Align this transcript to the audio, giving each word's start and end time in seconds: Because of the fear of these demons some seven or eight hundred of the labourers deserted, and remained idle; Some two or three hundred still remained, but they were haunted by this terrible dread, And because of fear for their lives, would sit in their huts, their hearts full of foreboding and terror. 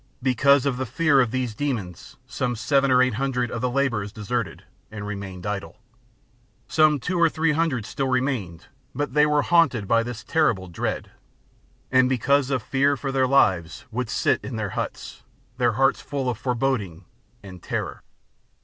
Because 0.23 0.65
of 0.65 0.77
the 0.77 0.87
fear 0.87 1.21
of 1.21 1.29
these 1.29 1.53
demons 1.53 2.17
some 2.25 2.55
seven 2.55 2.89
or 2.89 3.03
eight 3.03 3.13
hundred 3.13 3.51
of 3.51 3.61
the 3.61 3.69
labourers 3.69 4.11
deserted, 4.11 4.63
and 4.89 5.05
remained 5.05 5.45
idle; 5.45 5.77
Some 6.67 6.99
two 6.99 7.21
or 7.21 7.29
three 7.29 7.51
hundred 7.51 7.85
still 7.85 8.07
remained, 8.07 8.65
but 8.95 9.13
they 9.13 9.27
were 9.27 9.43
haunted 9.43 9.87
by 9.87 10.01
this 10.01 10.23
terrible 10.23 10.67
dread, 10.69 11.11
And 11.91 12.09
because 12.09 12.49
of 12.49 12.63
fear 12.63 12.97
for 12.97 13.11
their 13.11 13.27
lives, 13.27 13.85
would 13.91 14.09
sit 14.09 14.43
in 14.43 14.55
their 14.55 14.71
huts, 14.71 15.21
their 15.59 15.73
hearts 15.73 16.01
full 16.01 16.27
of 16.31 16.37
foreboding 16.39 17.05
and 17.43 17.61
terror. 17.61 18.01